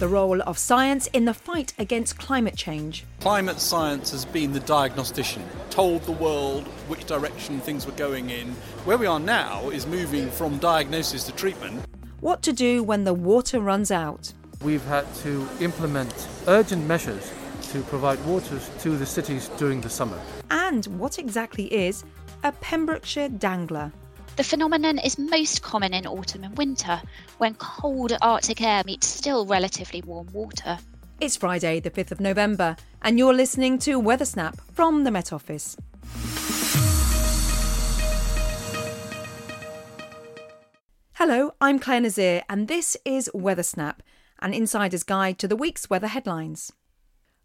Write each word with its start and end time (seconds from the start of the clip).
the 0.00 0.08
role 0.08 0.40
of 0.42 0.56
science 0.56 1.08
in 1.08 1.26
the 1.26 1.34
fight 1.34 1.74
against 1.78 2.18
climate 2.18 2.56
change. 2.56 3.04
Climate 3.20 3.60
science 3.60 4.10
has 4.12 4.24
been 4.24 4.50
the 4.54 4.60
diagnostician, 4.60 5.44
told 5.68 6.02
the 6.04 6.12
world 6.12 6.66
which 6.88 7.04
direction 7.04 7.60
things 7.60 7.84
were 7.84 7.92
going 7.92 8.30
in. 8.30 8.48
Where 8.86 8.96
we 8.96 9.04
are 9.04 9.20
now 9.20 9.68
is 9.68 9.86
moving 9.86 10.30
from 10.30 10.56
diagnosis 10.56 11.24
to 11.24 11.32
treatment. 11.32 11.84
What 12.20 12.40
to 12.44 12.52
do 12.54 12.82
when 12.82 13.04
the 13.04 13.12
water 13.12 13.60
runs 13.60 13.90
out. 13.90 14.32
We've 14.64 14.84
had 14.84 15.04
to 15.16 15.46
implement 15.60 16.28
urgent 16.46 16.86
measures 16.86 17.30
to 17.72 17.82
provide 17.82 18.24
water 18.24 18.58
to 18.78 18.96
the 18.96 19.04
cities 19.04 19.50
during 19.58 19.82
the 19.82 19.90
summer. 19.90 20.18
And 20.50 20.86
what 20.98 21.18
exactly 21.18 21.66
is 21.66 22.04
a 22.42 22.52
Pembrokeshire 22.52 23.28
dangler? 23.28 23.92
The 24.36 24.44
phenomenon 24.44 24.98
is 24.98 25.18
most 25.18 25.60
common 25.60 25.92
in 25.92 26.06
autumn 26.06 26.44
and 26.44 26.56
winter, 26.56 27.02
when 27.38 27.54
cold 27.54 28.16
Arctic 28.22 28.62
air 28.62 28.82
meets 28.86 29.06
still 29.06 29.44
relatively 29.44 30.02
warm 30.02 30.28
water. 30.32 30.78
It's 31.20 31.36
Friday, 31.36 31.80
the 31.80 31.90
5th 31.90 32.12
of 32.12 32.20
November, 32.20 32.76
and 33.02 33.18
you're 33.18 33.34
listening 33.34 33.78
to 33.80 33.98
Weather 33.98 34.24
Snap 34.24 34.58
from 34.72 35.04
the 35.04 35.10
Met 35.10 35.32
Office. 35.32 35.76
Hello, 41.14 41.52
I'm 41.60 41.78
Clare 41.78 42.00
Nasir, 42.00 42.42
and 42.48 42.68
this 42.68 42.96
is 43.04 43.28
Weather 43.34 43.64
Snap, 43.64 44.02
an 44.38 44.54
insider's 44.54 45.02
guide 45.02 45.38
to 45.40 45.48
the 45.48 45.56
week's 45.56 45.90
weather 45.90 46.06
headlines. 46.06 46.72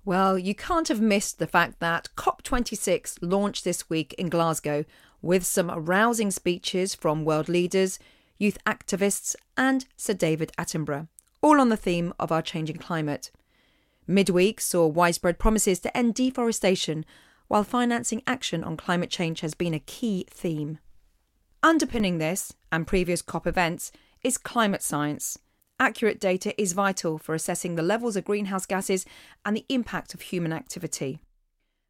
Well, 0.06 0.38
you 0.38 0.54
can't 0.54 0.88
have 0.90 1.02
missed 1.02 1.40
the 1.40 1.48
fact 1.48 1.80
that 1.80 2.10
COP26 2.16 3.18
launched 3.22 3.64
this 3.64 3.90
week 3.90 4.14
in 4.14 4.30
Glasgow 4.30 4.86
with 5.26 5.44
some 5.44 5.72
rousing 5.72 6.30
speeches 6.30 6.94
from 6.94 7.26
world 7.26 7.50
leaders, 7.50 7.98
youth 8.38 8.60
activists, 8.66 9.36
and 9.58 9.86
Sir 9.98 10.14
David 10.14 10.52
Attenborough, 10.56 11.08
all 11.42 11.60
on 11.60 11.70
the 11.70 11.78
theme 11.78 12.14
of 12.20 12.32
our 12.32 12.44
changing 12.44 12.78
climate. 12.78 13.32
Midweek 14.06 14.62
saw 14.62 14.86
widespread 14.86 15.40
promises 15.40 15.80
to 15.80 15.98
end 15.98 16.14
deforestation, 16.14 17.06
while 17.48 17.64
financing 17.64 18.22
action 18.28 18.64
on 18.64 18.78
climate 18.78 19.10
change 19.10 19.40
has 19.42 19.56
been 19.56 19.74
a 19.74 19.80
key 19.80 20.28
theme. 20.30 20.78
Underpinning 21.64 22.20
this 22.20 22.54
and 22.72 22.86
previous 22.86 23.24
COP 23.24 23.48
events 23.48 23.92
is 24.24 24.38
climate 24.38 24.84
science. 24.84 25.40
Accurate 25.80 26.20
data 26.20 26.60
is 26.62 26.74
vital 26.74 27.18
for 27.18 27.34
assessing 27.34 27.76
the 27.76 27.82
levels 27.82 28.16
of 28.16 28.26
greenhouse 28.26 28.68
gases 28.68 29.06
and 29.44 29.58
the 29.58 29.66
impact 29.70 30.14
of 30.14 30.22
human 30.22 30.54
activity. 30.54 31.20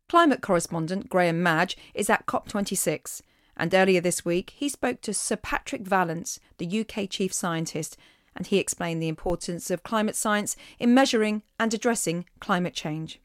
Climate 0.08 0.42
correspondent 0.42 1.10
Grahame 1.10 1.38
Madge 1.38 1.76
is 1.96 2.12
at 2.12 2.28
COP26, 2.28 3.22
and 3.58 3.74
earlier 3.74 4.00
this 4.00 4.24
week 4.24 4.54
he 4.56 4.70
spoke 4.70 5.02
to 5.02 5.16
Sir 5.16 5.36
Patrick 5.36 5.82
Vallance, 5.82 6.40
the 6.60 6.82
UK 6.82 7.10
chief 7.10 7.34
scientist, 7.34 7.98
and 8.36 8.46
he 8.46 8.60
explained 8.60 9.02
the 9.02 9.08
importance 9.08 9.72
of 9.72 9.82
climate 9.82 10.16
science 10.16 10.56
in 10.78 10.94
measuring 10.94 11.42
and 11.60 11.74
addressing 11.74 12.26
climate 12.40 12.76
change. 12.76 13.20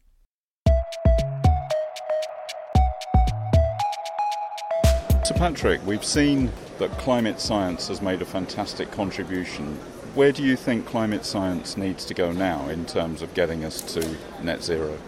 Sir 5.23 5.35
Patrick, 5.37 5.85
we've 5.87 6.05
seen 6.05 6.51
that 6.79 6.91
climate 6.93 7.41
science 7.41 7.89
has 7.89 8.01
made 8.01 8.23
a 8.23 8.25
fantastic 8.27 8.91
contribution 8.91 9.79
where 10.15 10.33
do 10.33 10.43
you 10.43 10.57
think 10.57 10.87
climate 10.87 11.25
science 11.25 11.77
needs 11.77 12.05
to 12.07 12.15
go 12.15 12.33
now 12.33 12.69
in 12.69 12.85
terms 12.85 13.23
of 13.23 13.33
getting 13.33 13.65
us 13.65 13.81
to 13.95 14.17
net 14.43 14.61
zero? 14.61 14.99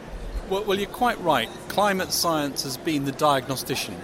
Well, 0.53 0.65
well, 0.65 0.79
you're 0.79 0.87
quite 0.87 1.19
right. 1.23 1.49
Climate 1.69 2.13
science 2.13 2.65
has 2.65 2.77
been 2.77 3.07
the 3.07 3.13
diagnostician. 3.13 3.97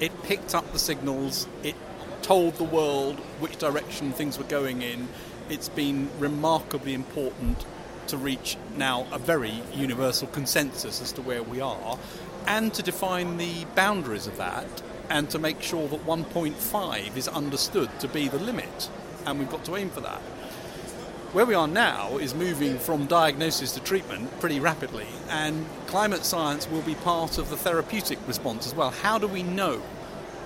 It 0.00 0.22
picked 0.22 0.54
up 0.54 0.70
the 0.74 0.78
signals, 0.78 1.48
it 1.62 1.76
told 2.20 2.56
the 2.56 2.64
world 2.64 3.18
which 3.40 3.56
direction 3.56 4.12
things 4.12 4.36
were 4.36 4.44
going 4.44 4.82
in. 4.82 5.08
It's 5.48 5.70
been 5.70 6.10
remarkably 6.18 6.92
important 6.92 7.64
to 8.08 8.18
reach 8.18 8.58
now 8.76 9.06
a 9.10 9.18
very 9.18 9.62
universal 9.74 10.28
consensus 10.28 11.00
as 11.00 11.12
to 11.12 11.22
where 11.22 11.42
we 11.42 11.62
are 11.62 11.98
and 12.46 12.74
to 12.74 12.82
define 12.82 13.38
the 13.38 13.64
boundaries 13.74 14.26
of 14.26 14.36
that 14.36 14.82
and 15.08 15.30
to 15.30 15.38
make 15.38 15.62
sure 15.62 15.88
that 15.88 16.04
1.5 16.04 17.16
is 17.16 17.28
understood 17.28 17.88
to 18.00 18.08
be 18.08 18.28
the 18.28 18.38
limit 18.38 18.90
and 19.24 19.38
we've 19.38 19.50
got 19.50 19.64
to 19.64 19.74
aim 19.74 19.88
for 19.88 20.02
that. 20.02 20.20
Where 21.32 21.44
we 21.44 21.52
are 21.52 21.68
now 21.68 22.16
is 22.16 22.34
moving 22.34 22.78
from 22.78 23.04
diagnosis 23.04 23.72
to 23.72 23.80
treatment 23.80 24.40
pretty 24.40 24.60
rapidly, 24.60 25.06
and 25.28 25.66
climate 25.86 26.24
science 26.24 26.66
will 26.66 26.80
be 26.80 26.94
part 26.94 27.36
of 27.36 27.50
the 27.50 27.56
therapeutic 27.56 28.18
response 28.26 28.66
as 28.66 28.74
well. 28.74 28.88
How 28.88 29.18
do 29.18 29.28
we 29.28 29.42
know 29.42 29.82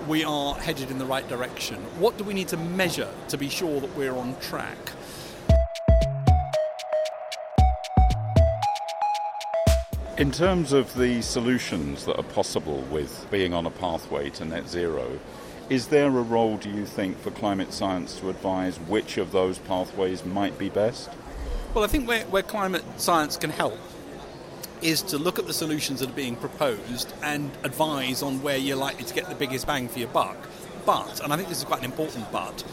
we 0.09 0.25
are 0.25 0.55
headed 0.55 0.91
in 0.91 0.97
the 0.97 1.05
right 1.05 1.25
direction? 1.29 1.77
What 2.01 2.17
do 2.17 2.25
we 2.25 2.33
need 2.33 2.49
to 2.49 2.57
measure 2.57 3.07
to 3.29 3.37
be 3.37 3.47
sure 3.47 3.79
that 3.79 3.95
we're 3.95 4.13
on 4.13 4.37
track? 4.41 4.77
In 10.17 10.31
terms 10.33 10.73
of 10.73 10.93
the 10.95 11.21
solutions 11.21 12.03
that 12.03 12.17
are 12.17 12.23
possible 12.23 12.81
with 12.91 13.25
being 13.31 13.53
on 13.53 13.65
a 13.65 13.71
pathway 13.71 14.29
to 14.31 14.43
net 14.43 14.67
zero, 14.67 15.17
is 15.73 15.87
there 15.87 16.05
a 16.05 16.21
role, 16.21 16.55
do 16.57 16.69
you 16.69 16.85
think, 16.85 17.17
for 17.17 17.31
climate 17.31 17.73
science 17.73 18.19
to 18.19 18.29
advise 18.29 18.77
which 18.81 19.17
of 19.17 19.31
those 19.31 19.57
pathways 19.57 20.23
might 20.23 20.55
be 20.59 20.69
best? 20.69 21.09
Well, 21.73 21.83
I 21.83 21.87
think 21.87 22.07
where, 22.07 22.25
where 22.25 22.43
climate 22.43 22.83
science 22.97 23.37
can 23.37 23.49
help 23.49 23.79
is 24.83 25.01
to 25.01 25.17
look 25.17 25.39
at 25.39 25.47
the 25.47 25.53
solutions 25.53 26.01
that 26.01 26.11
are 26.11 26.13
being 26.13 26.35
proposed 26.35 27.11
and 27.23 27.49
advise 27.63 28.21
on 28.21 28.43
where 28.43 28.55
you're 28.57 28.77
likely 28.77 29.03
to 29.03 29.13
get 29.15 29.27
the 29.29 29.33
biggest 29.33 29.65
bang 29.65 29.87
for 29.87 29.97
your 29.97 30.09
buck. 30.09 30.37
But, 30.85 31.21
and 31.21 31.33
I 31.33 31.37
think 31.37 31.49
this 31.49 31.57
is 31.57 31.63
quite 31.63 31.79
an 31.79 31.85
important 31.85 32.31
but, 32.31 32.63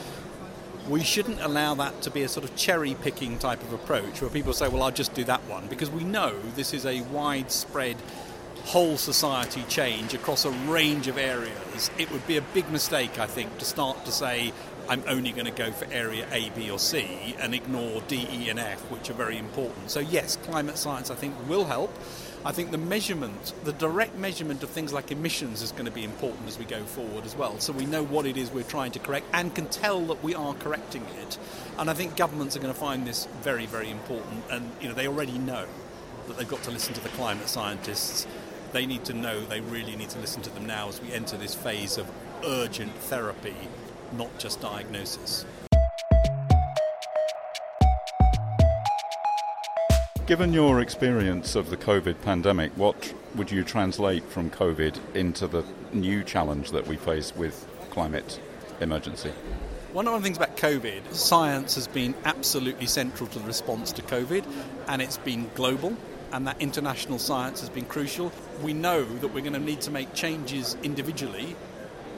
we 0.86 1.02
shouldn't 1.02 1.40
allow 1.40 1.74
that 1.76 2.02
to 2.02 2.10
be 2.10 2.22
a 2.24 2.28
sort 2.28 2.44
of 2.44 2.54
cherry 2.54 2.96
picking 2.96 3.38
type 3.38 3.62
of 3.62 3.72
approach 3.72 4.20
where 4.20 4.28
people 4.28 4.52
say, 4.52 4.68
well, 4.68 4.82
I'll 4.82 4.90
just 4.90 5.14
do 5.14 5.24
that 5.24 5.40
one, 5.44 5.68
because 5.68 5.88
we 5.88 6.04
know 6.04 6.38
this 6.54 6.74
is 6.74 6.84
a 6.84 7.00
widespread 7.00 7.96
whole 8.64 8.96
society 8.96 9.64
change 9.68 10.14
across 10.14 10.44
a 10.44 10.50
range 10.50 11.08
of 11.08 11.18
areas, 11.18 11.90
it 11.98 12.10
would 12.10 12.26
be 12.26 12.36
a 12.36 12.42
big 12.42 12.70
mistake, 12.70 13.18
I 13.18 13.26
think, 13.26 13.58
to 13.58 13.64
start 13.64 14.04
to 14.04 14.12
say, 14.12 14.52
I'm 14.88 15.04
only 15.06 15.30
going 15.30 15.44
to 15.46 15.52
go 15.52 15.70
for 15.70 15.86
area 15.92 16.26
A, 16.32 16.50
B, 16.50 16.70
or 16.70 16.78
C 16.78 17.36
and 17.38 17.54
ignore 17.54 18.02
D, 18.08 18.26
E, 18.30 18.48
and 18.48 18.58
F, 18.58 18.80
which 18.90 19.08
are 19.08 19.14
very 19.14 19.38
important. 19.38 19.90
So, 19.90 20.00
yes, 20.00 20.36
climate 20.36 20.78
science, 20.78 21.10
I 21.10 21.14
think, 21.14 21.34
will 21.48 21.64
help. 21.64 21.96
I 22.44 22.52
think 22.52 22.70
the 22.70 22.78
measurement, 22.78 23.52
the 23.64 23.72
direct 23.72 24.16
measurement 24.16 24.62
of 24.62 24.70
things 24.70 24.92
like 24.92 25.12
emissions 25.12 25.60
is 25.60 25.72
going 25.72 25.84
to 25.84 25.90
be 25.90 26.04
important 26.04 26.48
as 26.48 26.58
we 26.58 26.64
go 26.64 26.82
forward 26.84 27.26
as 27.26 27.36
well. 27.36 27.60
So 27.60 27.72
we 27.72 27.84
know 27.84 28.02
what 28.02 28.24
it 28.24 28.38
is 28.38 28.50
we're 28.50 28.64
trying 28.64 28.92
to 28.92 28.98
correct 28.98 29.26
and 29.34 29.54
can 29.54 29.66
tell 29.66 30.00
that 30.06 30.24
we 30.24 30.34
are 30.34 30.54
correcting 30.54 31.04
it. 31.20 31.38
And 31.78 31.90
I 31.90 31.92
think 31.92 32.16
governments 32.16 32.56
are 32.56 32.60
going 32.60 32.72
to 32.72 32.80
find 32.80 33.06
this 33.06 33.28
very, 33.42 33.66
very 33.66 33.90
important. 33.90 34.42
And, 34.50 34.70
you 34.80 34.88
know, 34.88 34.94
they 34.94 35.06
already 35.06 35.38
know 35.38 35.66
that 36.28 36.38
they've 36.38 36.48
got 36.48 36.62
to 36.62 36.70
listen 36.70 36.94
to 36.94 37.00
the 37.00 37.10
climate 37.10 37.48
scientists 37.48 38.26
they 38.72 38.86
need 38.86 39.04
to 39.04 39.14
know 39.14 39.40
they 39.40 39.60
really 39.60 39.96
need 39.96 40.10
to 40.10 40.18
listen 40.18 40.42
to 40.42 40.50
them 40.50 40.66
now 40.66 40.88
as 40.88 41.00
we 41.00 41.12
enter 41.12 41.36
this 41.36 41.54
phase 41.54 41.98
of 41.98 42.10
urgent 42.44 42.94
therapy, 42.94 43.54
not 44.16 44.38
just 44.38 44.60
diagnosis. 44.60 45.44
Given 50.26 50.52
your 50.52 50.80
experience 50.80 51.56
of 51.56 51.70
the 51.70 51.76
COVID 51.76 52.22
pandemic, 52.22 52.70
what 52.76 53.12
would 53.34 53.50
you 53.50 53.64
translate 53.64 54.24
from 54.24 54.48
COVID 54.50 55.16
into 55.16 55.48
the 55.48 55.64
new 55.92 56.22
challenge 56.22 56.70
that 56.70 56.86
we 56.86 56.96
face 56.96 57.34
with 57.34 57.66
climate 57.90 58.40
emergency? 58.80 59.32
One 59.92 60.06
of 60.06 60.14
the 60.14 60.20
things 60.20 60.36
about 60.36 60.56
COVID, 60.56 61.14
science 61.14 61.74
has 61.74 61.88
been 61.88 62.14
absolutely 62.24 62.86
central 62.86 63.28
to 63.30 63.40
the 63.40 63.44
response 63.44 63.90
to 63.92 64.02
COVID, 64.02 64.44
and 64.86 65.02
it's 65.02 65.18
been 65.18 65.50
global 65.56 65.96
and 66.32 66.46
that 66.46 66.60
international 66.60 67.18
science 67.18 67.60
has 67.60 67.68
been 67.68 67.84
crucial. 67.84 68.32
We 68.62 68.72
know 68.72 69.04
that 69.04 69.28
we're 69.28 69.40
going 69.40 69.54
to 69.54 69.58
need 69.58 69.80
to 69.82 69.90
make 69.90 70.14
changes 70.14 70.76
individually. 70.82 71.56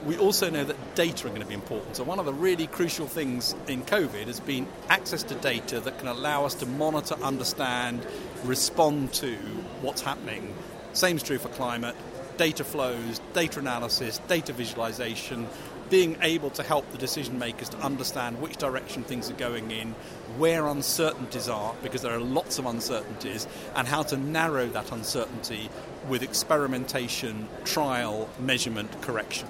We 0.05 0.17
also 0.17 0.49
know 0.49 0.65
that 0.65 0.95
data 0.95 1.27
are 1.27 1.29
going 1.29 1.41
to 1.41 1.47
be 1.47 1.53
important. 1.53 1.95
So, 1.95 2.03
one 2.03 2.19
of 2.19 2.25
the 2.25 2.33
really 2.33 2.67
crucial 2.67 3.07
things 3.07 3.55
in 3.67 3.83
COVID 3.83 4.25
has 4.25 4.39
been 4.39 4.67
access 4.89 5.23
to 5.23 5.35
data 5.35 5.79
that 5.79 5.97
can 5.99 6.09
allow 6.09 6.45
us 6.45 6.55
to 6.55 6.65
monitor, 6.65 7.15
understand, 7.23 8.05
respond 8.43 9.13
to 9.13 9.35
what's 9.81 10.01
happening. 10.01 10.53
Same 10.91 11.15
is 11.15 11.23
true 11.23 11.37
for 11.37 11.49
climate. 11.49 11.95
Data 12.35 12.63
flows, 12.63 13.21
data 13.33 13.59
analysis, 13.59 14.19
data 14.27 14.51
visualization, 14.51 15.47
being 15.89 16.17
able 16.21 16.49
to 16.51 16.63
help 16.63 16.89
the 16.91 16.97
decision 16.97 17.37
makers 17.37 17.69
to 17.69 17.77
understand 17.79 18.41
which 18.41 18.57
direction 18.57 19.03
things 19.03 19.29
are 19.29 19.35
going 19.35 19.71
in, 19.71 19.91
where 20.37 20.67
uncertainties 20.67 21.49
are, 21.49 21.75
because 21.83 22.01
there 22.01 22.13
are 22.13 22.19
lots 22.19 22.59
of 22.59 22.65
uncertainties, 22.65 23.47
and 23.75 23.87
how 23.87 24.03
to 24.03 24.17
narrow 24.17 24.67
that 24.67 24.91
uncertainty 24.91 25.69
with 26.09 26.23
experimentation, 26.23 27.47
trial, 27.63 28.29
measurement, 28.39 29.01
correction. 29.01 29.47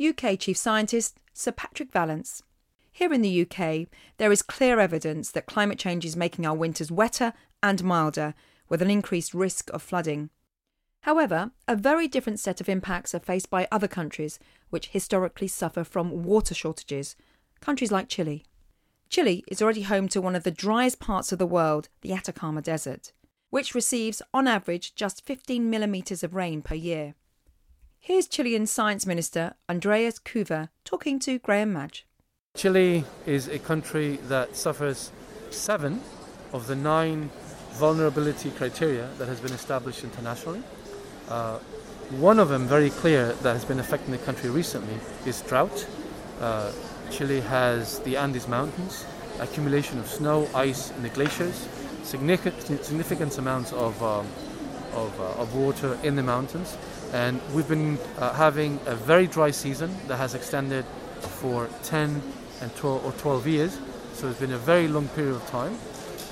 UK 0.00 0.38
Chief 0.38 0.56
Scientist 0.56 1.18
Sir 1.32 1.52
Patrick 1.52 1.92
Vallance. 1.92 2.42
Here 2.92 3.12
in 3.12 3.22
the 3.22 3.42
UK, 3.42 3.86
there 4.16 4.32
is 4.32 4.42
clear 4.42 4.80
evidence 4.80 5.30
that 5.30 5.46
climate 5.46 5.78
change 5.78 6.04
is 6.04 6.16
making 6.16 6.44
our 6.46 6.54
winters 6.54 6.90
wetter 6.90 7.32
and 7.62 7.84
milder, 7.84 8.34
with 8.68 8.82
an 8.82 8.90
increased 8.90 9.34
risk 9.34 9.70
of 9.70 9.82
flooding. 9.82 10.30
However, 11.02 11.52
a 11.66 11.76
very 11.76 12.08
different 12.08 12.40
set 12.40 12.60
of 12.60 12.68
impacts 12.68 13.14
are 13.14 13.20
faced 13.20 13.48
by 13.48 13.66
other 13.72 13.88
countries 13.88 14.38
which 14.68 14.88
historically 14.88 15.48
suffer 15.48 15.82
from 15.82 16.24
water 16.24 16.54
shortages, 16.54 17.16
countries 17.60 17.90
like 17.90 18.08
Chile. 18.08 18.44
Chile 19.08 19.42
is 19.48 19.60
already 19.60 19.82
home 19.82 20.08
to 20.08 20.20
one 20.20 20.36
of 20.36 20.44
the 20.44 20.50
driest 20.50 21.00
parts 21.00 21.32
of 21.32 21.38
the 21.38 21.46
world, 21.46 21.88
the 22.02 22.12
Atacama 22.12 22.62
Desert, 22.62 23.12
which 23.48 23.74
receives 23.74 24.22
on 24.32 24.46
average 24.46 24.94
just 24.94 25.24
15 25.24 25.68
millimetres 25.68 26.22
of 26.22 26.34
rain 26.34 26.62
per 26.62 26.74
year. 26.74 27.14
Here's 27.98 28.28
Chilean 28.28 28.66
Science 28.66 29.06
Minister 29.06 29.54
Andrés 29.68 30.22
Couve 30.22 30.68
talking 30.84 31.18
to 31.20 31.38
Grahame 31.38 31.72
Madge. 31.72 32.06
Chile 32.54 33.04
is 33.26 33.48
a 33.48 33.58
country 33.58 34.16
that 34.28 34.54
suffers 34.54 35.12
seven 35.50 36.00
of 36.52 36.66
the 36.66 36.76
nine 36.76 37.30
vulnerability 37.72 38.50
criteria 38.50 39.08
that 39.18 39.28
has 39.28 39.40
been 39.40 39.52
established 39.52 40.04
internationally. 40.04 40.62
Uh, 41.30 41.58
one 42.18 42.40
of 42.40 42.48
them, 42.48 42.66
very 42.66 42.90
clear, 42.90 43.32
that 43.34 43.52
has 43.52 43.64
been 43.64 43.78
affecting 43.78 44.10
the 44.10 44.18
country 44.18 44.50
recently 44.50 44.98
is 45.26 45.40
drought. 45.42 45.86
Uh, 46.40 46.72
Chile 47.08 47.40
has 47.42 48.00
the 48.00 48.16
Andes 48.16 48.48
Mountains, 48.48 49.06
accumulation 49.38 50.00
of 50.00 50.08
snow, 50.08 50.48
ice, 50.54 50.90
and 50.90 51.04
the 51.04 51.08
glaciers, 51.10 51.68
significant, 52.02 52.84
significant 52.84 53.38
amounts 53.38 53.72
of, 53.72 54.02
um, 54.02 54.26
of, 54.92 55.20
uh, 55.20 55.42
of, 55.42 55.54
water 55.54 55.96
in 56.02 56.16
the 56.16 56.22
mountains. 56.22 56.76
And 57.12 57.40
we've 57.54 57.68
been 57.68 57.96
uh, 58.18 58.32
having 58.32 58.80
a 58.86 58.96
very 58.96 59.28
dry 59.28 59.52
season 59.52 59.94
that 60.08 60.16
has 60.16 60.34
extended 60.34 60.84
for 61.20 61.68
10 61.84 62.22
and 62.60 62.74
12 62.74 63.04
or 63.04 63.12
12 63.12 63.46
years. 63.46 63.78
So 64.14 64.28
it's 64.28 64.40
been 64.40 64.52
a 64.52 64.58
very 64.58 64.88
long 64.88 65.06
period 65.08 65.36
of 65.36 65.46
time. 65.48 65.78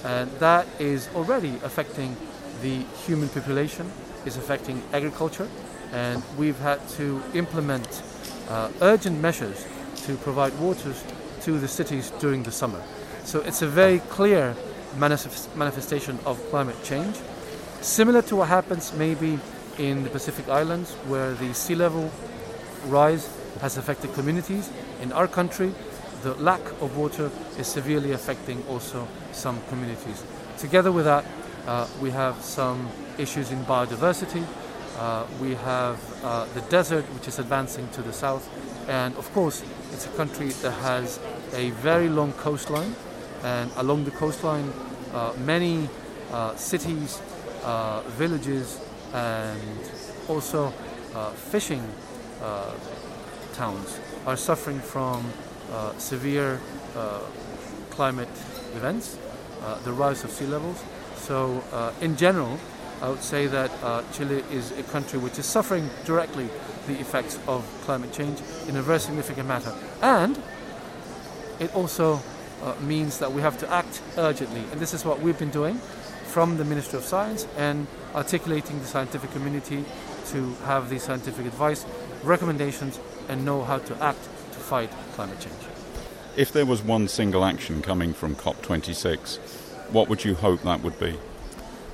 And 0.05 0.29
that 0.41 0.67
is 0.81 1.09
already 1.15 1.55
affecting 1.63 2.17
the 2.63 2.81
human 3.07 3.29
population, 3.29 3.91
is 4.29 4.37
affecting 4.37 4.83
agriculture, 4.93 5.49
and 5.93 6.23
we've 6.37 6.59
had 6.61 6.79
to 6.91 7.21
implement 7.35 8.03
uh, 8.49 8.71
urgent 8.83 9.19
measures 9.21 9.67
to 10.07 10.15
provide 10.17 10.53
waters 10.61 11.03
to 11.43 11.59
the 11.59 11.67
cities 11.67 12.13
during 12.21 12.43
the 12.45 12.53
summer. 12.53 12.83
So 13.25 13.41
it's 13.41 13.63
a 13.63 13.67
very 13.67 13.99
clear 14.11 14.55
manifest- 14.97 15.55
manifestation 15.57 16.19
of 16.25 16.39
climate 16.51 16.77
change, 16.85 17.17
similar 17.81 18.23
to 18.23 18.37
what 18.37 18.49
happens 18.49 18.93
maybe 18.93 19.39
in 19.79 20.05
the 20.05 20.11
Pacific 20.11 20.49
Islands, 20.49 20.93
where 21.09 21.33
the 21.35 21.53
sea 21.55 21.75
level 21.75 22.11
rise 22.87 23.29
has 23.61 23.77
affected 23.79 24.13
communities. 24.13 24.71
In 25.01 25.13
our 25.13 25.29
country, 25.29 25.73
the 26.23 26.35
lack 26.35 26.65
of 26.83 26.97
water 26.97 27.31
is 27.59 27.67
severely 27.67 28.13
affecting 28.13 28.63
also 28.69 29.07
some 29.33 29.59
communities. 29.69 30.23
Together 30.59 30.93
with 30.93 31.05
that, 31.05 31.25
uh, 31.67 31.87
we 32.03 32.11
have 32.11 32.35
some 32.43 32.89
issues 33.19 33.51
in 33.51 33.65
biodiversity. 33.65 34.45
Uh, 34.99 35.25
we 35.41 35.55
have 35.55 35.99
uh, 36.25 36.45
the 36.55 36.61
desert, 36.63 37.05
which 37.15 37.29
is 37.29 37.39
advancing 37.39 37.89
to 37.91 38.03
the 38.03 38.13
south, 38.13 38.49
and 38.89 39.15
of 39.17 39.33
course, 39.33 39.63
it's 39.93 40.07
a 40.07 40.11
country 40.11 40.49
that 40.49 40.73
has 40.73 41.21
a 41.55 41.71
very 41.71 42.09
long 42.09 42.33
coastline, 42.33 42.95
and 43.45 43.71
along 43.77 44.05
the 44.05 44.11
coastline, 44.11 44.73
uh, 45.15 45.33
many 45.45 45.89
uh, 46.33 46.55
cities, 46.57 47.21
uh, 47.65 48.03
villages, 48.19 48.81
and 49.15 49.61
also 50.29 50.73
uh, 51.15 51.31
fishing 51.31 51.83
towns 53.55 53.99
are 54.27 54.37
suffering 54.37 54.79
from 54.81 55.25
severe 55.99 56.61
climate 57.91 58.29
events, 58.75 59.17
the 59.85 59.93
rise 59.93 60.25
of 60.25 60.31
sea 60.31 60.47
levels. 60.47 60.83
So, 61.17 61.63
in 62.01 62.17
general, 62.17 62.59
I 63.01 63.09
would 63.09 63.23
say 63.23 63.47
that 63.47 63.71
Chile 64.13 64.43
is 64.51 64.73
a 64.73 64.83
country 64.83 65.19
which 65.19 65.39
is 65.39 65.47
suffering 65.47 65.89
directly 66.05 66.49
the 66.87 66.99
effects 66.99 67.39
of 67.47 67.65
climate 67.83 68.13
change 68.13 68.39
in 68.67 68.77
a 68.77 68.83
very 68.83 68.99
significant 68.99 69.47
matter. 69.47 69.73
And 70.03 70.41
it 71.61 71.75
also 71.75 72.21
uh, 72.63 72.75
means 72.81 73.19
that 73.19 73.33
we 73.33 73.43
have 73.43 73.59
to 73.59 73.71
act 73.73 74.03
urgently. 74.17 74.63
And 74.73 74.81
this 74.81 74.95
is 74.95 75.05
what 75.05 75.21
we've 75.21 75.39
been 75.39 75.51
doing 75.51 75.77
from 76.27 76.57
the 76.57 76.65
Ministry 76.65 76.99
of 76.99 77.05
Science 77.05 77.47
and 77.57 77.87
articulating 78.15 78.79
the 78.81 78.85
scientific 78.85 79.31
community 79.33 79.85
to 80.27 80.55
have 80.65 80.91
the 80.91 80.99
scientific 80.99 81.47
advice, 81.47 81.87
recommendations, 82.23 83.01
and 83.29 83.45
know 83.45 83.65
how 83.65 83.79
to 83.79 84.03
act 84.03 84.23
to 84.23 84.59
fight 84.59 84.91
climate 85.15 85.39
change. 85.41 85.55
If 86.37 86.53
there 86.53 86.67
was 86.67 86.83
one 86.83 87.09
single 87.09 87.45
action 87.45 87.83
coming 87.83 88.13
from 88.13 88.35
COP26, 88.37 89.39
what 89.91 90.09
would 90.09 90.25
you 90.25 90.35
hope 90.35 90.63
that 90.63 90.83
would 90.83 90.99
be? 91.01 91.19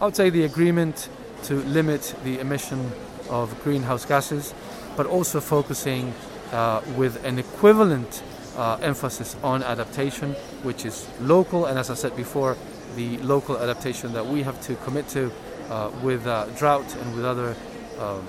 I 0.01 0.07
would 0.07 0.17
say 0.17 0.29
the 0.29 0.45
agreement 0.45 1.09
to 1.45 1.55
limit 1.55 2.15
the 2.25 2.41
emission 2.41 2.91
of 3.31 3.63
greenhouse 3.63 4.05
gases 4.05 4.53
but 4.97 5.07
also 5.07 5.41
focusing 5.41 6.13
uh, 6.53 6.81
with 6.97 7.25
an 7.25 7.39
equivalent 7.39 8.23
uh, 8.57 8.79
emphasis 8.81 9.37
on 9.43 9.63
adaptation, 9.63 10.33
which 10.63 10.85
is 10.85 11.09
local, 11.21 11.67
and 11.67 11.79
as 11.79 11.91
I 11.91 11.95
said 11.95 12.17
before, 12.17 12.57
the 12.97 13.19
local 13.19 13.59
adaptation 13.59 14.13
that 14.13 14.27
we 14.27 14.43
have 14.43 14.61
to 14.63 14.77
commit 14.77 15.09
to 15.09 15.33
uh, 15.69 15.91
with 16.03 16.27
uh, 16.27 16.47
drought 16.57 16.95
and 16.97 17.17
with 17.17 17.25
other 17.25 17.57
um, 17.99 18.27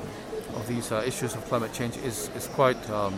of 0.55 0.67
these 0.67 0.91
uh, 0.91 1.03
issues 1.05 1.35
of 1.35 1.45
climate 1.45 1.73
change 1.73 1.97
is, 1.97 2.29
is 2.35 2.47
quite 2.47 2.89
um, 2.89 3.13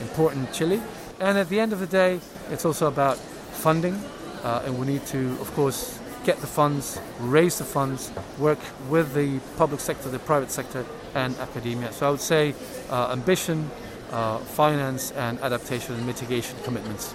important 0.00 0.48
in 0.48 0.54
Chile. 0.54 0.82
And 1.20 1.38
at 1.38 1.48
the 1.48 1.60
end 1.60 1.72
of 1.72 1.80
the 1.80 1.86
day, 1.86 2.20
it's 2.50 2.64
also 2.64 2.88
about 2.88 3.16
funding, 3.16 3.94
uh, 4.42 4.62
and 4.66 4.78
we 4.78 4.86
need 4.86 5.06
to, 5.06 5.30
of 5.40 5.52
course, 5.54 5.98
get 6.26 6.40
the 6.40 6.46
funds, 6.46 7.00
raise 7.20 7.56
the 7.56 7.64
funds, 7.64 8.10
work 8.38 8.58
with 8.90 9.14
the 9.14 9.38
public 9.56 9.78
sector, 9.78 10.08
the 10.08 10.18
private 10.18 10.50
sector, 10.50 10.84
and 11.14 11.36
academia. 11.36 11.92
So 11.92 12.08
I 12.08 12.10
would 12.10 12.20
say 12.20 12.52
uh, 12.90 13.12
ambition, 13.12 13.70
uh, 14.10 14.38
finance, 14.38 15.12
and 15.12 15.38
adaptation 15.38 15.94
and 15.94 16.04
mitigation 16.04 16.58
commitments. 16.64 17.14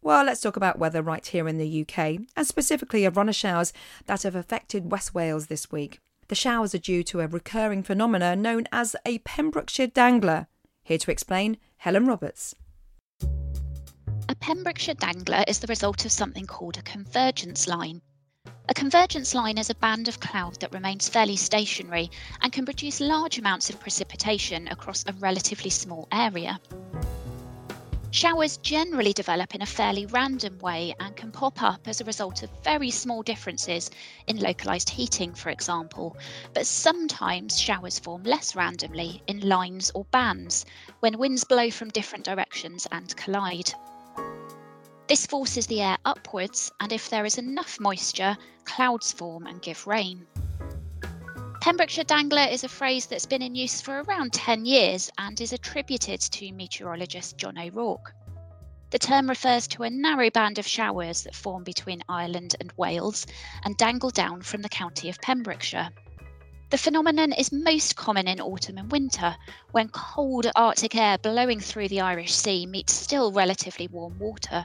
Well, 0.00 0.24
let's 0.24 0.40
talk 0.40 0.56
about 0.56 0.78
weather 0.78 1.02
right 1.02 1.26
here 1.26 1.48
in 1.48 1.58
the 1.58 1.82
UK, 1.82 1.98
and 2.36 2.46
specifically 2.46 3.04
a 3.04 3.10
run 3.10 3.28
of 3.28 3.34
showers 3.34 3.72
that 4.06 4.22
have 4.22 4.36
affected 4.36 4.92
West 4.92 5.12
Wales 5.12 5.48
this 5.48 5.72
week. 5.72 5.98
The 6.28 6.36
showers 6.36 6.72
are 6.72 6.78
due 6.78 7.02
to 7.02 7.20
a 7.20 7.26
recurring 7.26 7.82
phenomena 7.82 8.36
known 8.36 8.68
as 8.70 8.94
a 9.04 9.18
Pembrokeshire 9.18 9.88
dangler. 9.88 10.46
Here 10.84 10.98
to 10.98 11.10
explain, 11.10 11.56
Helen 11.80 12.04
Roberts. 12.04 12.54
A 14.28 14.34
Pembrokeshire 14.38 14.96
dangler 14.96 15.42
is 15.48 15.60
the 15.60 15.66
result 15.66 16.04
of 16.04 16.12
something 16.12 16.44
called 16.44 16.76
a 16.76 16.82
convergence 16.82 17.66
line. 17.66 18.02
A 18.68 18.74
convergence 18.74 19.34
line 19.34 19.56
is 19.56 19.70
a 19.70 19.74
band 19.76 20.06
of 20.06 20.20
cloud 20.20 20.60
that 20.60 20.74
remains 20.74 21.08
fairly 21.08 21.36
stationary 21.36 22.10
and 22.42 22.52
can 22.52 22.66
produce 22.66 23.00
large 23.00 23.38
amounts 23.38 23.70
of 23.70 23.80
precipitation 23.80 24.68
across 24.68 25.06
a 25.06 25.14
relatively 25.14 25.70
small 25.70 26.06
area. 26.12 26.60
Showers 28.12 28.56
generally 28.56 29.12
develop 29.12 29.54
in 29.54 29.62
a 29.62 29.66
fairly 29.66 30.04
random 30.06 30.58
way 30.58 30.96
and 30.98 31.14
can 31.14 31.30
pop 31.30 31.62
up 31.62 31.86
as 31.86 32.00
a 32.00 32.04
result 32.04 32.42
of 32.42 32.50
very 32.64 32.90
small 32.90 33.22
differences 33.22 33.88
in 34.26 34.40
localised 34.40 34.90
heating, 34.90 35.32
for 35.32 35.50
example, 35.50 36.16
but 36.52 36.66
sometimes 36.66 37.60
showers 37.60 38.00
form 38.00 38.24
less 38.24 38.56
randomly 38.56 39.22
in 39.28 39.48
lines 39.48 39.92
or 39.94 40.04
bands 40.06 40.66
when 40.98 41.18
winds 41.18 41.44
blow 41.44 41.70
from 41.70 41.88
different 41.90 42.24
directions 42.24 42.88
and 42.90 43.16
collide. 43.16 43.72
This 45.06 45.26
forces 45.26 45.68
the 45.68 45.80
air 45.80 45.98
upwards, 46.04 46.72
and 46.80 46.92
if 46.92 47.10
there 47.10 47.24
is 47.24 47.38
enough 47.38 47.78
moisture, 47.78 48.36
clouds 48.64 49.12
form 49.12 49.46
and 49.46 49.62
give 49.62 49.86
rain. 49.86 50.26
Pembrokeshire 51.60 52.04
Dangler 52.04 52.50
is 52.50 52.64
a 52.64 52.68
phrase 52.68 53.04
that's 53.04 53.26
been 53.26 53.42
in 53.42 53.54
use 53.54 53.82
for 53.82 54.00
around 54.02 54.32
10 54.32 54.64
years 54.64 55.10
and 55.18 55.38
is 55.38 55.52
attributed 55.52 56.18
to 56.18 56.52
meteorologist 56.52 57.36
John 57.36 57.58
O'Rourke. 57.58 58.14
The 58.88 58.98
term 58.98 59.28
refers 59.28 59.68
to 59.68 59.82
a 59.82 59.90
narrow 59.90 60.30
band 60.30 60.58
of 60.58 60.66
showers 60.66 61.22
that 61.24 61.34
form 61.34 61.62
between 61.62 62.02
Ireland 62.08 62.56
and 62.60 62.72
Wales 62.78 63.26
and 63.62 63.76
dangle 63.76 64.08
down 64.08 64.40
from 64.40 64.62
the 64.62 64.70
county 64.70 65.10
of 65.10 65.20
Pembrokeshire. 65.20 65.90
The 66.70 66.78
phenomenon 66.78 67.32
is 67.32 67.52
most 67.52 67.94
common 67.94 68.26
in 68.26 68.40
autumn 68.40 68.78
and 68.78 68.90
winter, 68.90 69.36
when 69.72 69.90
cold 69.90 70.46
Arctic 70.56 70.96
air 70.96 71.18
blowing 71.18 71.60
through 71.60 71.88
the 71.88 72.00
Irish 72.00 72.32
Sea 72.32 72.64
meets 72.64 72.94
still 72.94 73.32
relatively 73.32 73.86
warm 73.86 74.18
water. 74.18 74.64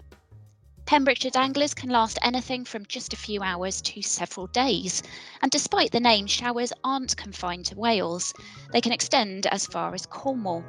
Pembrokeshire 0.86 1.32
danglers 1.32 1.74
can 1.74 1.90
last 1.90 2.20
anything 2.22 2.64
from 2.64 2.86
just 2.86 3.12
a 3.12 3.18
few 3.18 3.42
hours 3.42 3.82
to 3.82 4.04
several 4.04 4.46
days, 4.46 5.02
and 5.42 5.52
despite 5.52 5.92
the 5.92 6.00
name, 6.00 6.28
showers 6.28 6.72
aren't 6.84 7.18
confined 7.18 7.66
to 7.66 7.76
Wales. 7.76 8.36
They 8.72 8.82
can 8.82 8.92
extend 8.92 9.48
as 9.48 9.66
far 9.66 9.96
as 9.96 10.06
Cornwall. 10.06 10.64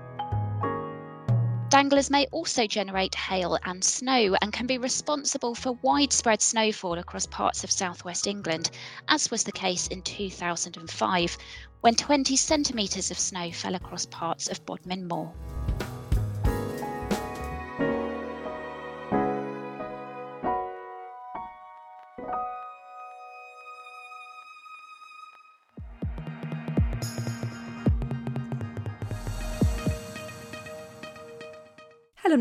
Danglers 1.69 2.09
may 2.09 2.25
also 2.33 2.67
generate 2.67 3.15
hail 3.15 3.59
and 3.65 3.85
snow 3.85 4.35
and 4.41 4.55
can 4.55 4.67
be 4.67 4.79
responsible 4.79 5.55
for 5.55 5.73
widespread 5.83 6.41
snowfall 6.41 6.97
across 6.97 7.27
parts 7.27 7.63
of 7.63 7.71
southwest 7.71 8.27
England, 8.27 8.71
as 9.09 9.31
was 9.31 9.45
the 9.45 9.53
case 9.53 9.87
in 9.89 10.01
2005, 10.01 11.37
when 11.83 11.95
20 11.95 12.37
centimetres 12.37 13.11
of 13.11 13.19
snow 13.19 13.53
fell 13.53 13.75
across 13.75 14.07
parts 14.07 14.49
of 14.49 14.65
Bodmin 14.65 15.07
Moor. 15.07 15.35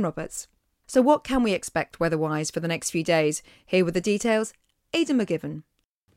Roberts. 0.01 0.47
So, 0.87 1.01
what 1.01 1.23
can 1.23 1.43
we 1.43 1.53
expect 1.53 1.99
weather 1.99 2.17
wise 2.17 2.51
for 2.51 2.59
the 2.59 2.67
next 2.67 2.91
few 2.91 3.03
days? 3.03 3.41
Here 3.65 3.83
with 3.83 3.93
the 3.93 4.01
details, 4.01 4.53
Aidan 4.93 5.19
McGivern. 5.19 5.63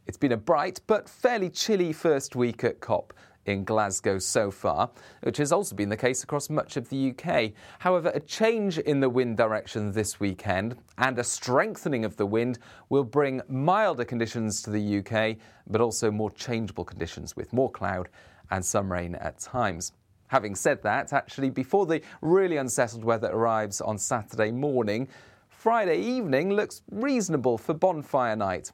It's 0.06 0.18
been 0.18 0.32
a 0.32 0.37
bright 0.37 0.80
but 0.87 1.08
fairly 1.08 1.50
chilly 1.50 1.92
first 1.92 2.37
week 2.37 2.64
at 2.64 2.80
COP 2.80 3.12
in 3.49 3.64
Glasgow 3.64 4.18
so 4.18 4.50
far, 4.50 4.90
which 5.23 5.38
has 5.38 5.52
also 5.52 5.75
been 5.75 5.88
the 5.88 5.97
case 5.97 6.23
across 6.23 6.50
much 6.50 6.76
of 6.76 6.88
the 6.88 7.11
UK. 7.11 7.52
However, 7.78 8.11
a 8.14 8.20
change 8.20 8.78
in 8.78 9.00
the 9.00 9.08
wind 9.08 9.37
direction 9.37 9.92
this 9.92 10.20
weekend 10.20 10.76
and 10.99 11.18
a 11.18 11.25
strengthening 11.25 12.04
of 12.04 12.16
the 12.16 12.26
wind 12.26 12.58
will 12.88 13.04
bring 13.04 13.42
milder 13.49 14.04
conditions 14.04 14.62
to 14.62 14.70
the 14.70 14.99
UK, 14.99 15.37
but 15.66 15.80
also 15.80 16.11
more 16.11 16.30
changeable 16.30 16.85
conditions 16.85 17.35
with 17.37 17.52
more 17.52 17.70
cloud 17.70 18.08
and 18.50 18.64
some 18.64 18.92
rain 18.92 19.14
at 19.16 19.38
times. 19.38 19.92
Having 20.28 20.54
said 20.54 20.82
that, 20.82 21.12
actually, 21.12 21.50
before 21.50 21.87
the 21.87 22.02
really 22.20 22.56
unsettled 22.58 23.04
weather 23.04 23.28
arrives 23.28 23.80
on 23.80 23.99
Saturday 23.99 24.50
morning, 24.50 25.08
Friday 25.49 26.00
evening 26.00 26.50
looks 26.50 26.82
reasonable 26.90 27.58
for 27.58 27.75
bonfire 27.75 28.37
night. 28.37 28.70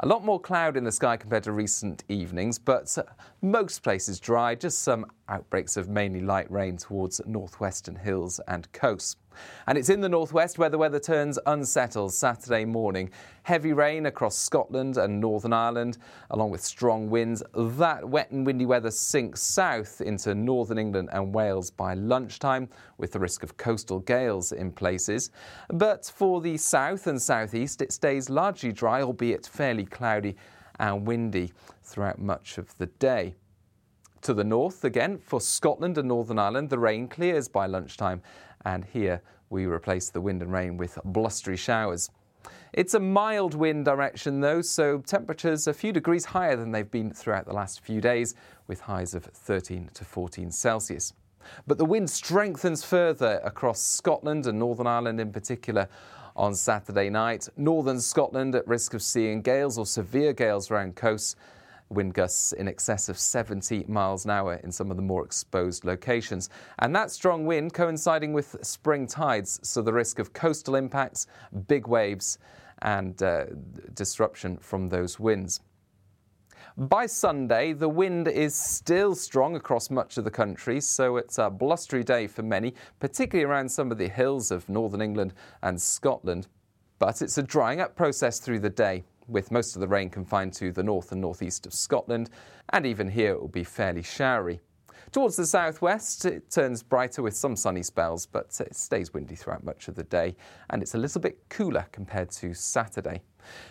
A 0.00 0.06
lot 0.06 0.24
more 0.24 0.40
cloud 0.40 0.76
in 0.76 0.84
the 0.84 0.92
sky 0.92 1.16
compared 1.16 1.44
to 1.44 1.52
recent 1.52 2.04
evenings, 2.08 2.58
but 2.58 2.96
uh, 2.96 3.02
most 3.42 3.82
places 3.82 4.18
dry, 4.18 4.54
just 4.54 4.80
some 4.80 5.04
outbreaks 5.28 5.76
of 5.76 5.88
mainly 5.88 6.20
light 6.22 6.50
rain 6.50 6.76
towards 6.76 7.20
northwestern 7.26 7.96
hills 7.96 8.40
and 8.48 8.70
coasts. 8.72 9.16
And 9.66 9.78
it's 9.78 9.88
in 9.88 10.00
the 10.00 10.08
northwest 10.08 10.58
where 10.58 10.68
the 10.68 10.78
weather 10.78 10.98
turns 10.98 11.38
unsettled 11.46 12.12
Saturday 12.12 12.64
morning. 12.64 13.10
Heavy 13.42 13.72
rain 13.72 14.06
across 14.06 14.36
Scotland 14.36 14.96
and 14.96 15.20
Northern 15.20 15.52
Ireland, 15.52 15.98
along 16.30 16.50
with 16.50 16.62
strong 16.62 17.10
winds. 17.10 17.42
That 17.54 18.08
wet 18.08 18.30
and 18.30 18.44
windy 18.46 18.66
weather 18.66 18.90
sinks 18.90 19.42
south 19.42 20.00
into 20.00 20.34
northern 20.34 20.78
England 20.78 21.08
and 21.12 21.34
Wales 21.34 21.70
by 21.70 21.94
lunchtime, 21.94 22.68
with 22.98 23.12
the 23.12 23.20
risk 23.20 23.42
of 23.42 23.56
coastal 23.56 24.00
gales 24.00 24.52
in 24.52 24.72
places. 24.72 25.30
But 25.68 26.10
for 26.14 26.40
the 26.40 26.56
south 26.56 27.06
and 27.06 27.20
southeast, 27.20 27.82
it 27.82 27.92
stays 27.92 28.30
largely 28.30 28.72
dry, 28.72 29.02
albeit 29.02 29.46
fairly 29.46 29.84
cloudy 29.84 30.36
and 30.78 31.06
windy 31.06 31.52
throughout 31.82 32.18
much 32.18 32.58
of 32.58 32.76
the 32.78 32.86
day. 32.86 33.34
To 34.22 34.34
the 34.34 34.44
north, 34.44 34.84
again, 34.84 35.16
for 35.16 35.40
Scotland 35.40 35.96
and 35.96 36.08
Northern 36.08 36.38
Ireland, 36.38 36.68
the 36.68 36.78
rain 36.78 37.08
clears 37.08 37.48
by 37.48 37.66
lunchtime, 37.66 38.20
and 38.64 38.84
here 38.84 39.22
we 39.48 39.66
replace 39.66 40.10
the 40.10 40.20
wind 40.20 40.42
and 40.42 40.52
rain 40.52 40.76
with 40.76 40.98
blustery 41.04 41.56
showers. 41.56 42.10
It's 42.72 42.94
a 42.94 43.00
mild 43.00 43.54
wind 43.54 43.84
direction 43.84 44.40
though, 44.40 44.62
so 44.62 44.98
temperatures 44.98 45.66
a 45.66 45.74
few 45.74 45.92
degrees 45.92 46.24
higher 46.26 46.56
than 46.56 46.70
they've 46.70 46.90
been 46.90 47.12
throughout 47.12 47.46
the 47.46 47.52
last 47.52 47.80
few 47.80 48.00
days, 48.00 48.34
with 48.66 48.80
highs 48.80 49.14
of 49.14 49.24
13 49.24 49.90
to 49.94 50.04
14 50.04 50.50
Celsius. 50.52 51.12
But 51.66 51.78
the 51.78 51.84
wind 51.84 52.08
strengthens 52.08 52.84
further 52.84 53.40
across 53.42 53.82
Scotland 53.82 54.46
and 54.46 54.58
Northern 54.58 54.86
Ireland 54.86 55.20
in 55.20 55.32
particular 55.32 55.88
on 56.36 56.54
Saturday 56.54 57.10
night. 57.10 57.48
Northern 57.56 58.00
Scotland 58.00 58.54
at 58.54 58.66
risk 58.68 58.94
of 58.94 59.02
seeing 59.02 59.42
gales 59.42 59.76
or 59.76 59.86
severe 59.86 60.32
gales 60.32 60.70
around 60.70 60.96
coasts 60.96 61.34
wind 61.90 62.14
gusts 62.14 62.52
in 62.52 62.68
excess 62.68 63.08
of 63.08 63.18
70 63.18 63.84
miles 63.88 64.24
an 64.24 64.30
hour 64.30 64.54
in 64.62 64.72
some 64.72 64.90
of 64.90 64.96
the 64.96 65.02
more 65.02 65.24
exposed 65.24 65.84
locations. 65.84 66.48
And 66.78 66.94
that 66.96 67.10
strong 67.10 67.44
wind 67.44 67.74
coinciding 67.74 68.32
with 68.32 68.56
spring 68.62 69.06
tides, 69.06 69.60
so 69.62 69.82
the 69.82 69.92
risk 69.92 70.18
of 70.18 70.32
coastal 70.32 70.76
impacts, 70.76 71.26
big 71.66 71.86
waves, 71.86 72.38
and 72.82 73.22
uh, 73.22 73.46
disruption 73.94 74.56
from 74.58 74.88
those 74.88 75.18
winds. 75.18 75.60
By 76.76 77.06
Sunday, 77.06 77.72
the 77.72 77.88
wind 77.88 78.28
is 78.28 78.54
still 78.54 79.14
strong 79.14 79.56
across 79.56 79.90
much 79.90 80.16
of 80.16 80.24
the 80.24 80.30
country, 80.30 80.80
so 80.80 81.16
it's 81.16 81.36
a 81.36 81.50
blustery 81.50 82.04
day 82.04 82.26
for 82.26 82.42
many, 82.42 82.74
particularly 83.00 83.44
around 83.44 83.70
some 83.70 83.90
of 83.90 83.98
the 83.98 84.08
hills 84.08 84.50
of 84.50 84.68
northern 84.68 85.02
England 85.02 85.34
and 85.62 85.80
Scotland. 85.82 86.46
But 86.98 87.22
it's 87.22 87.38
a 87.38 87.42
drying 87.42 87.80
up 87.80 87.96
process 87.96 88.38
through 88.38 88.60
the 88.60 88.70
day 88.70 89.04
with 89.30 89.50
most 89.50 89.76
of 89.76 89.80
the 89.80 89.88
rain 89.88 90.10
confined 90.10 90.52
to 90.54 90.72
the 90.72 90.82
north 90.82 91.12
and 91.12 91.20
northeast 91.20 91.66
of 91.66 91.72
Scotland, 91.72 92.30
and 92.70 92.84
even 92.84 93.08
here 93.08 93.32
it 93.32 93.40
will 93.40 93.48
be 93.48 93.64
fairly 93.64 94.02
showery. 94.02 94.60
Towards 95.12 95.36
the 95.36 95.46
southwest, 95.46 96.24
it 96.24 96.50
turns 96.50 96.82
brighter 96.82 97.22
with 97.22 97.34
some 97.34 97.56
sunny 97.56 97.82
spells, 97.82 98.26
but 98.26 98.56
it 98.60 98.76
stays 98.76 99.12
windy 99.12 99.34
throughout 99.34 99.64
much 99.64 99.88
of 99.88 99.96
the 99.96 100.04
day, 100.04 100.36
and 100.70 100.82
it's 100.82 100.94
a 100.94 100.98
little 100.98 101.20
bit 101.20 101.38
cooler 101.48 101.86
compared 101.90 102.30
to 102.32 102.54
Saturday. 102.54 103.22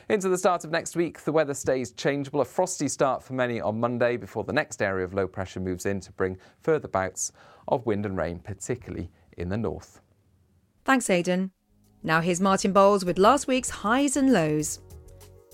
Into 0.09 0.27
the 0.27 0.37
start 0.37 0.65
of 0.65 0.71
next 0.71 0.95
week, 0.95 1.21
the 1.21 1.31
weather 1.31 1.53
stays 1.53 1.91
changeable. 1.91 2.41
A 2.41 2.45
frosty 2.45 2.87
start 2.87 3.23
for 3.23 3.33
many 3.33 3.61
on 3.61 3.79
Monday 3.79 4.17
before 4.17 4.43
the 4.43 4.51
next 4.51 4.81
area 4.81 5.05
of 5.05 5.13
low 5.13 5.27
pressure 5.27 5.59
moves 5.59 5.85
in 5.85 6.01
to 6.01 6.11
bring 6.11 6.37
further 6.61 6.87
bouts 6.87 7.31
of 7.67 7.85
wind 7.85 8.05
and 8.05 8.17
rain, 8.17 8.39
particularly 8.39 9.09
in 9.37 9.47
the 9.47 9.57
north. 9.57 10.01
Thanks, 10.83 11.09
Aidan. 11.09 11.51
Now 12.03 12.19
here's 12.19 12.41
Martin 12.41 12.73
Bowles 12.73 13.05
with 13.05 13.17
last 13.17 13.47
week's 13.47 13.69
highs 13.69 14.17
and 14.17 14.33
lows. 14.33 14.79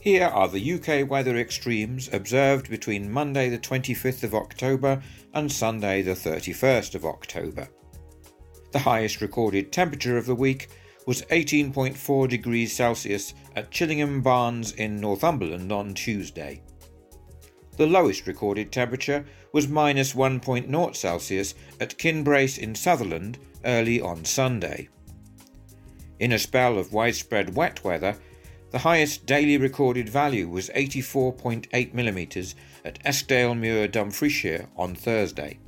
Here 0.05 0.27
are 0.27 0.47
the 0.47 0.73
UK 0.73 1.09
weather 1.09 1.35
extremes 1.35 2.13
observed 2.13 2.69
between 2.69 3.11
Monday 3.11 3.49
the 3.49 3.57
25th 3.57 4.21
of 4.21 4.35
October 4.35 5.01
and 5.33 5.51
Sunday 5.51 6.03
the 6.03 6.11
31st 6.11 6.93
of 6.93 7.05
October. 7.05 7.67
The 8.71 8.77
highest 8.77 9.19
recorded 9.19 9.71
temperature 9.71 10.15
of 10.15 10.27
the 10.27 10.35
week 10.35 10.69
was 11.07 11.23
18.4 11.23 12.29
degrees 12.29 12.71
Celsius 12.71 13.33
at 13.55 13.71
Chillingham 13.71 14.21
Barns 14.21 14.73
in 14.73 15.01
Northumberland 15.01 15.71
on 15.71 15.95
Tuesday. 15.95 16.61
The 17.75 17.87
lowest 17.87 18.27
recorded 18.27 18.71
temperature 18.71 19.25
was 19.53 19.67
minus 19.67 20.13
1.0 20.13 20.95
Celsius 20.95 21.55
at 21.79 21.97
Kinbrace 21.97 22.59
in 22.59 22.75
Sutherland 22.75 23.39
early 23.65 24.01
on 24.01 24.23
Sunday. 24.23 24.87
In 26.19 26.31
a 26.31 26.37
spell 26.37 26.77
of 26.77 26.93
widespread 26.93 27.55
wet 27.55 27.83
weather, 27.83 28.15
the 28.71 28.79
highest 28.79 29.25
daily 29.25 29.57
recorded 29.57 30.09
value 30.09 30.47
was 30.47 30.69
84.8 30.69 31.93
mm 31.93 32.55
at 32.83 33.03
Eskdalemuir, 33.03 33.89
Dumfriesshire 33.91 34.67
on 34.75 34.95
Thursday. 34.95 35.59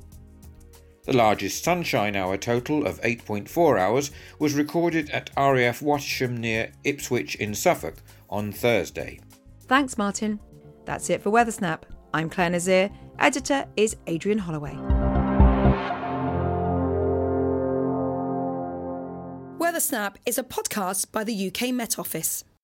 The 1.04 1.16
largest 1.16 1.64
sunshine 1.64 2.16
hour 2.16 2.36
total 2.36 2.86
of 2.86 3.00
8.4 3.00 3.80
hours 3.80 4.10
was 4.38 4.52
recorded 4.52 5.08
at 5.08 5.30
RAF 5.36 5.80
Wattisham 5.80 6.36
near 6.36 6.70
Ipswich 6.84 7.34
in 7.36 7.54
Suffolk 7.54 7.94
on 8.28 8.52
Thursday. 8.52 9.20
Thanks, 9.60 9.96
Martin. 9.96 10.38
That's 10.84 11.08
it 11.08 11.22
for 11.22 11.30
Weathersnap. 11.30 11.84
I'm 12.12 12.28
Clare 12.28 12.50
Nasir. 12.50 12.90
Editor 13.18 13.66
is 13.76 13.96
Adrian 14.06 14.38
Holloway. 14.38 14.74
Weathersnap 19.58 20.16
is 20.26 20.38
a 20.38 20.42
podcast 20.42 21.10
by 21.10 21.24
the 21.24 21.48
UK 21.48 21.72
Met 21.72 21.98
Office. 21.98 22.44